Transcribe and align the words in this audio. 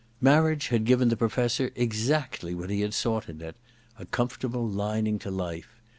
Marriage 0.19 0.69
had 0.69 0.83
given 0.83 1.09
the 1.09 1.15
Professor 1.15 1.69
exactly 1.75 2.55
what 2.55 2.71
he 2.71 2.81
had 2.81 2.91
sought 2.95 3.29
in 3.29 3.39
it: 3.39 3.55
a 3.99 4.05
comfortable 4.07 4.67
lining 4.67 5.19
to 5.19 5.29
life. 5.29 5.79